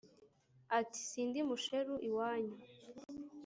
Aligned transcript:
ati 0.79 0.99
sindi 1.09 1.39
musheru 1.49 1.93
iwanyu 2.07 2.55